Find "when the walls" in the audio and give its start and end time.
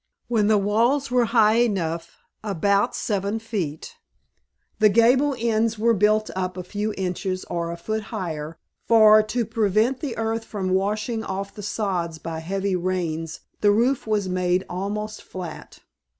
0.27-1.11